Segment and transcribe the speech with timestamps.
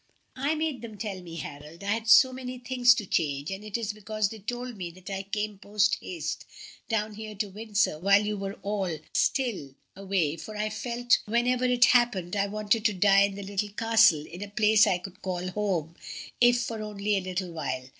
[0.35, 3.77] "I made them tell me, Harold, I had so many things to arrange, and it
[3.77, 6.43] is because they told me that I came post haste
[6.89, 11.85] down here to Windsor while you were all still away, for I felt, whenever it
[11.85, 15.49] happened, I wanted to die in the Little Castle, in a place I could call
[15.49, 15.95] home,
[16.39, 17.87] if for only a little while.